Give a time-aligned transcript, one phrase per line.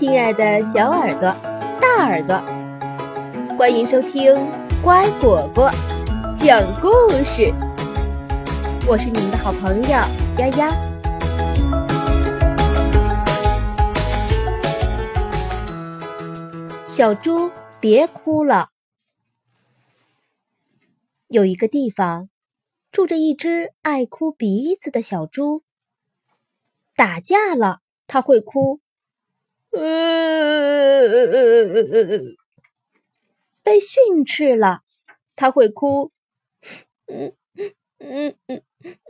[0.00, 1.30] 亲爱的小耳朵、
[1.78, 2.34] 大耳朵，
[3.58, 4.34] 欢迎收听
[4.82, 5.70] 乖果果
[6.38, 6.88] 讲故
[7.22, 7.52] 事。
[8.88, 10.74] 我是你们的好朋友丫丫。
[16.82, 18.70] 小猪，别哭了。
[21.28, 22.30] 有一个地方，
[22.90, 25.62] 住着一只爱哭鼻子的小猪。
[26.96, 28.80] 打架了，它会哭。
[29.72, 29.80] 呃，
[33.62, 34.80] 被训斥了，
[35.36, 36.10] 他会哭。
[37.06, 37.34] 嗯
[37.98, 38.62] 嗯嗯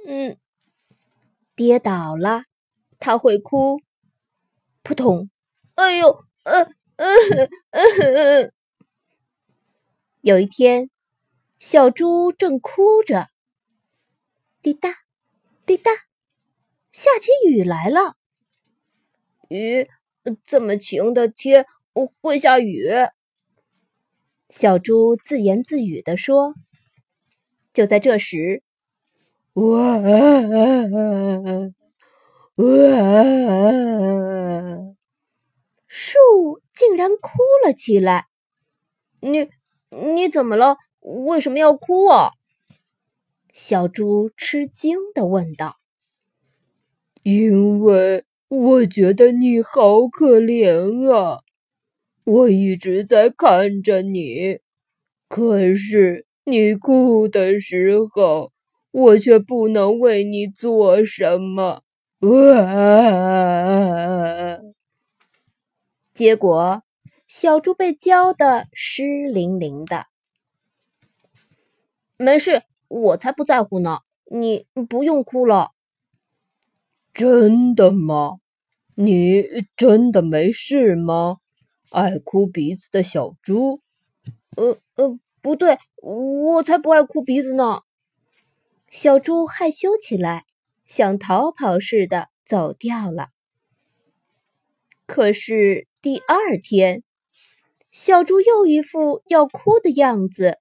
[0.06, 0.36] 嗯，
[1.54, 2.44] 跌倒了，
[2.98, 3.80] 他会哭。
[4.82, 5.30] 扑通！
[5.76, 6.08] 哎呦，
[6.44, 6.64] 呃
[6.96, 7.06] 呃
[7.70, 8.52] 呃。
[10.22, 10.90] 有一天，
[11.58, 13.28] 小猪正哭着，
[14.62, 14.90] 滴答
[15.64, 15.90] 滴答，
[16.92, 18.16] 下起雨来了。
[19.48, 19.88] 雨。
[20.44, 21.66] 这么晴的天，
[22.20, 22.88] 会下雨。
[24.48, 26.54] 小猪自言自语地说。
[27.72, 28.64] 就在这时，
[29.52, 29.98] 哇
[32.56, 32.64] 哇！
[35.86, 36.18] 树
[36.74, 38.26] 竟然哭了起来。
[39.20, 39.48] 你
[39.90, 40.78] 你怎么了？
[40.98, 42.32] 为什么要哭啊？
[43.52, 45.76] 小猪吃惊的问道。
[47.22, 48.24] 因为。
[48.50, 51.38] 我觉得你好可怜啊！
[52.24, 54.58] 我一直在看着你，
[55.28, 58.50] 可是你哭的时候，
[58.90, 61.84] 我却不能为你做什么。
[62.18, 62.30] 哇！
[66.12, 66.82] 结果，
[67.28, 70.06] 小猪被浇得湿淋淋的。
[72.16, 74.00] 没事，我才不在乎呢。
[74.28, 75.70] 你不用哭了。
[77.12, 78.38] 真的吗？
[78.94, 79.42] 你
[79.76, 81.38] 真的没事吗？
[81.90, 83.80] 爱哭鼻子的小猪。
[84.56, 87.80] 呃呃，不对，我才不爱哭鼻子呢。
[88.88, 90.44] 小猪害羞起来，
[90.86, 93.28] 像逃跑似的走掉了。
[95.06, 97.02] 可是第二天，
[97.90, 100.58] 小猪又一副要哭的样子，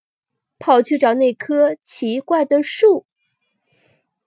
[0.57, 3.05] 跑去找那棵奇怪的树。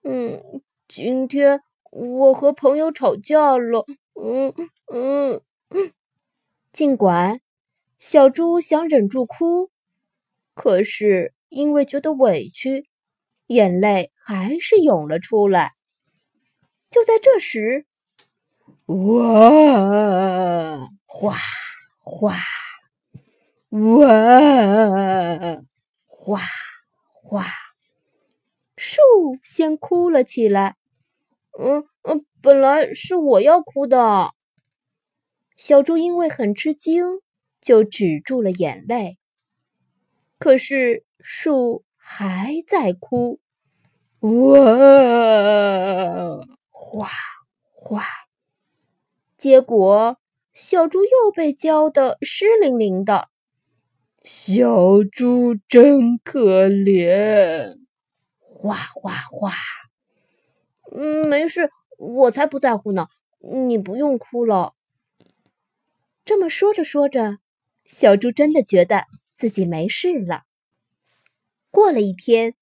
[0.05, 3.84] 嗯，今天我和朋友吵架了。
[4.14, 4.54] 嗯
[4.92, 5.92] 嗯嗯，
[6.72, 7.41] 尽管
[7.98, 9.70] 小猪想忍住哭，
[10.54, 12.88] 可是因为觉得委屈，
[13.47, 15.72] 眼泪还是涌了出来。
[16.91, 17.84] 就在这时，
[18.86, 21.36] 哇哗
[22.00, 22.36] 哗
[23.70, 25.60] 哇
[26.06, 26.41] 哗
[27.12, 27.47] 哗，
[28.76, 29.02] 树
[29.42, 30.76] 先哭了起来。
[31.58, 32.24] 嗯嗯。
[32.42, 34.32] 本来是我要哭的，
[35.56, 37.20] 小猪因为很吃惊，
[37.60, 39.16] 就止住了眼泪。
[40.40, 43.38] 可是树还在哭，
[44.18, 44.66] 哇，
[46.68, 47.08] 哗
[47.70, 48.02] 哗，
[49.36, 50.19] 结果
[50.52, 53.28] 小猪又被浇得湿淋淋的。
[54.24, 57.78] 小猪真可怜，
[58.40, 59.52] 哗哗哗，
[60.94, 61.70] 嗯，没事。
[61.98, 63.08] 我才不在乎呢！
[63.41, 64.75] 你不用哭了。
[66.25, 67.38] 这么说着说着，
[67.84, 70.42] 小猪真的觉得自己没事了。
[71.70, 72.54] 过了一天，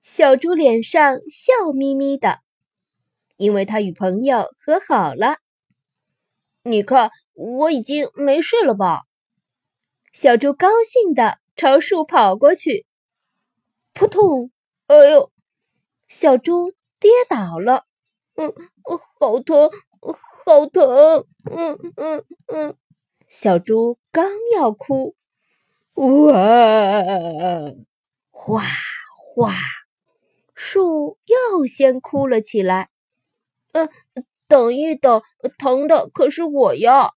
[0.00, 2.40] 小猪脸上笑眯眯的，
[3.36, 5.36] 因为他与朋友和好了。
[6.62, 9.02] 你看，我已经没事了吧？
[10.12, 12.86] 小猪高兴的朝树跑过去，
[13.92, 14.50] 扑通！
[14.86, 15.30] 哎呦，
[16.08, 17.84] 小猪跌倒了。
[18.36, 18.52] 嗯，
[19.18, 19.70] 好疼，
[20.44, 21.24] 好疼！
[21.50, 22.76] 嗯嗯嗯，
[23.28, 25.16] 小猪刚要哭，
[25.94, 26.32] 哇，
[28.30, 28.62] 哗
[29.34, 29.54] 哗，
[30.54, 32.90] 树又先哭了起来。
[33.72, 33.88] 嗯，
[34.46, 35.20] 等一等，
[35.58, 37.12] 疼的可是我呀。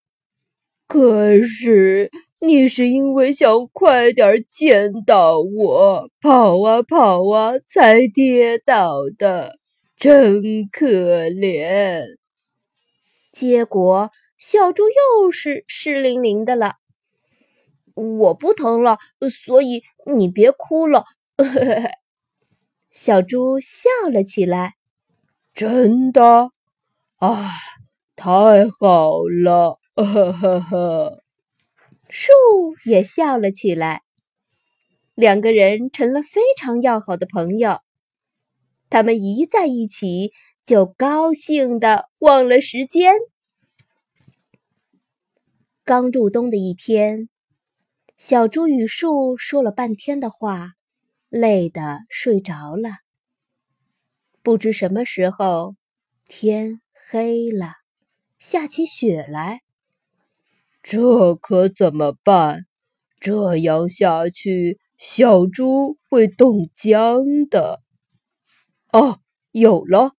[0.87, 9.60] 可是你是因为想快点见到我，跑啊跑啊才跌倒的。
[10.01, 12.17] 真可怜，
[13.31, 16.77] 结果小猪又是湿淋淋的了。
[17.93, 18.97] 我不疼了，
[19.29, 21.05] 所以你别哭了。
[22.89, 24.73] 小猪笑了起来。
[25.53, 26.49] 真的
[27.17, 27.51] 啊，
[28.15, 28.25] 太
[28.79, 29.11] 好
[29.43, 29.77] 了！
[29.93, 31.23] 呵呵呵，
[32.09, 32.31] 树
[32.85, 34.01] 也笑了起来。
[35.13, 37.81] 两个人成了非常要好的朋友。
[38.91, 40.33] 他们一在一起，
[40.65, 43.13] 就高兴的忘了时间。
[45.85, 47.29] 刚入冬的一天，
[48.17, 50.71] 小猪与树说了半天的话，
[51.29, 52.89] 累得睡着了。
[54.43, 55.75] 不知什么时候，
[56.27, 57.75] 天黑了，
[58.39, 59.61] 下起雪来。
[60.83, 62.65] 这可怎么办？
[63.21, 67.81] 这样下去，小猪会冻僵的。
[68.93, 69.21] 哦，
[69.51, 70.17] 有了！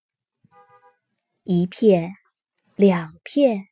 [1.45, 2.13] 一片，
[2.75, 3.67] 两片，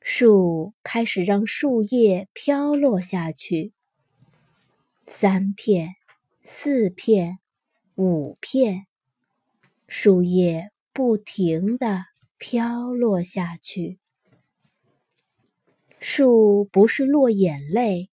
[0.00, 3.74] 树开始让树叶飘落下去。
[5.06, 5.96] 三片，
[6.44, 7.40] 四片，
[7.96, 8.86] 五片，
[9.86, 12.06] 树叶不停地
[12.38, 13.98] 飘落下去。
[16.00, 18.08] 树不是落眼泪，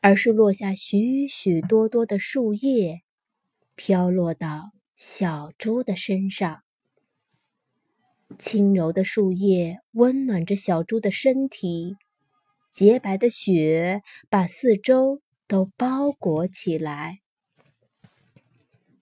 [0.00, 3.02] 而是落下许许多多的树叶，
[3.76, 6.62] 飘落到小猪的身上。
[8.38, 11.96] 轻柔的树叶温暖着小猪的身体，
[12.72, 17.20] 洁白的雪把四周都包裹起来。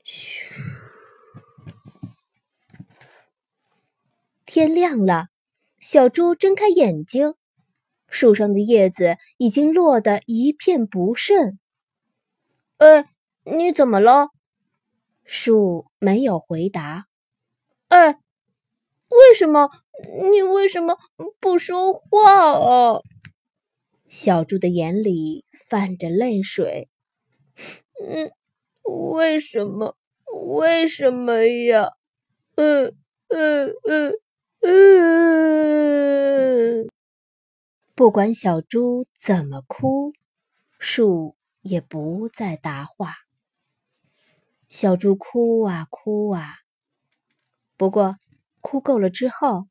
[0.03, 0.61] 嘘，
[4.45, 5.29] 天亮了，
[5.79, 7.35] 小猪睁开眼睛。
[8.09, 11.59] 树上的叶子已经落得一片不剩。
[12.77, 13.09] 哎，
[13.45, 14.34] 你怎么了？
[15.25, 17.07] 树没有回答。
[17.89, 18.19] 哎，
[19.09, 19.71] 为什么？
[20.31, 20.99] 你为什么
[21.41, 23.01] 不说话啊？
[24.09, 26.89] 小猪的眼里泛着泪水。
[28.01, 28.31] 嗯，
[28.83, 29.97] 为什么？
[30.59, 31.93] 为什么呀？
[32.57, 32.95] 嗯
[33.29, 34.15] 嗯嗯
[34.61, 35.85] 嗯。
[37.95, 40.13] 不管小猪怎么哭，
[40.79, 43.24] 树也不再答话。
[44.77, 46.57] 小猪哭啊哭啊，
[47.77, 48.17] 不过
[48.61, 49.69] 哭够了之后，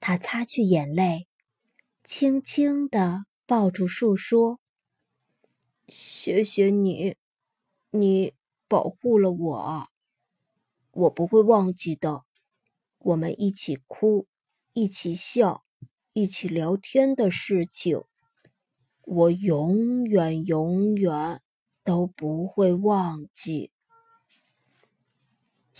[0.00, 1.28] 它擦去眼泪，
[2.04, 4.58] 轻轻地抱住树说
[5.88, 7.16] ：“谢谢你，
[7.90, 8.32] 你
[8.66, 9.88] 保护了我，
[10.92, 12.22] 我不会忘记的。
[12.96, 14.26] 我们一起哭，
[14.72, 15.62] 一起笑。”
[16.14, 18.02] 一起聊天的事情，
[19.02, 21.42] 我永远永远
[21.84, 23.70] 都不会忘记。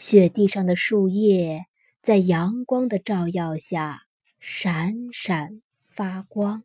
[0.02, 1.66] 雪地上的树叶
[2.00, 4.00] 在阳光的照耀下
[4.38, 5.60] 闪闪
[5.90, 6.64] 发光。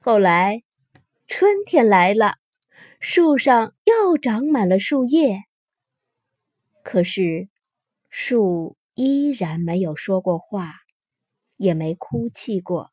[0.00, 0.62] 后来，
[1.28, 2.36] 春天来了，
[3.00, 5.42] 树上又长满了树叶。
[6.82, 7.50] 可是，
[8.08, 10.72] 树依然没有说过话。
[11.58, 12.90] 也没哭泣过。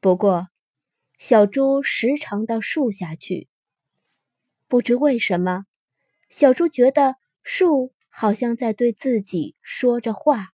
[0.00, 0.48] 不过，
[1.18, 3.46] 小猪时常到树下去。
[4.68, 5.66] 不知为什么，
[6.28, 10.48] 小猪觉得树好像在对自己说着话。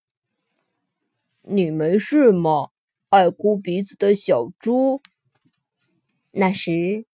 [1.42, 2.70] 你没事吗，
[3.08, 5.00] 爱哭鼻子的小猪？
[6.32, 7.06] 那时，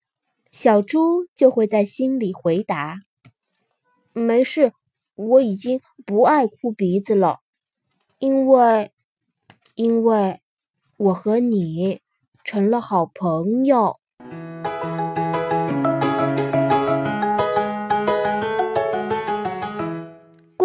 [0.51, 3.01] 小猪就会在心里回答
[4.13, 4.73] ：“没事，
[5.15, 7.41] 我已经不爱哭鼻子了，
[8.19, 8.91] 因为……”
[9.77, 10.41] 因为
[10.99, 12.03] 我和你
[12.45, 14.00] 成了好朋友。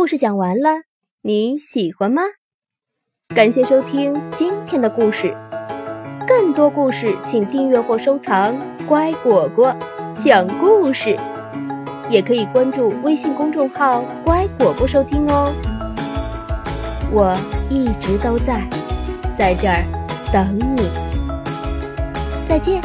[0.05, 0.83] 故事讲完了，
[1.23, 2.21] 你喜欢吗？
[3.35, 5.35] 感谢收听今天的故事，
[6.27, 8.55] 更多故事请订阅或收藏
[8.87, 9.75] “乖果果
[10.15, 11.17] 讲故事”，
[12.07, 15.51] 也可以关注微信公众号“乖果果”收听哦。
[17.11, 17.35] 我
[17.67, 18.61] 一直都在。
[19.35, 19.83] 在这儿
[20.31, 20.87] 等你，
[22.47, 22.79] 再见。